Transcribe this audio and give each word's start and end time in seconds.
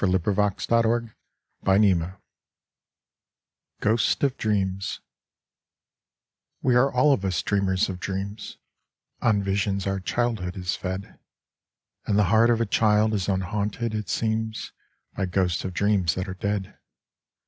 William 0.03 0.19
Herbert 0.23 0.67
Carruth 1.63 2.13
Ghosts 3.81 4.23
of 4.23 4.35
Dreams 4.35 4.99
WE 6.63 6.73
are 6.73 6.91
all 6.91 7.13
of 7.13 7.23
us 7.23 7.43
dreamers 7.43 7.87
of 7.87 7.99
dreams, 7.99 8.57
On 9.21 9.43
visions 9.43 9.85
our 9.85 9.99
childhood 9.99 10.57
is 10.57 10.75
fed; 10.75 11.19
And 12.07 12.17
the 12.17 12.23
heart 12.33 12.49
of 12.49 12.59
a 12.59 12.65
child 12.65 13.13
is 13.13 13.29
unhaunted, 13.29 13.93
it 13.93 14.09
seems, 14.09 14.71
By 15.15 15.27
ghosts 15.27 15.63
of 15.63 15.71
dreams 15.75 16.15
that 16.15 16.27
are 16.27 16.33
dead. 16.33 16.79